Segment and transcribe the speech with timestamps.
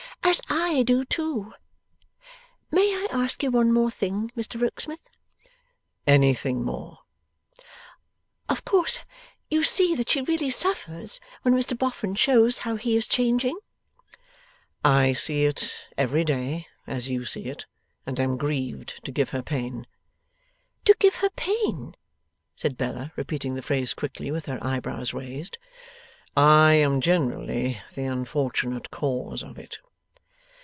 [0.23, 1.53] 'As I do too!
[2.71, 5.09] May I ask you one thing more, Mr Rokesmith?'
[6.07, 6.99] 'Anything more.'
[8.47, 8.99] 'Of course
[9.49, 13.57] you see that she really suffers, when Mr Boffin shows how he is changing?'
[14.85, 17.65] 'I see it, every day, as you see it,
[18.05, 19.85] and am grieved to give her pain.'
[20.85, 21.95] 'To give her pain?'
[22.55, 25.57] said Bella, repeating the phrase quickly, with her eyebrows raised.
[26.37, 29.79] 'I am generally the unfortunate cause of it.